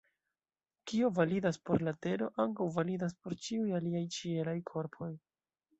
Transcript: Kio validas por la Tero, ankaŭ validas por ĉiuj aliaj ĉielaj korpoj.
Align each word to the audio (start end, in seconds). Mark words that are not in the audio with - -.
Kio 0.91 1.11
validas 1.17 1.59
por 1.69 1.85
la 1.89 1.93
Tero, 2.07 2.31
ankaŭ 2.47 2.69
validas 2.81 3.17
por 3.23 3.39
ĉiuj 3.45 3.71
aliaj 3.83 4.05
ĉielaj 4.19 4.61
korpoj. 4.73 5.15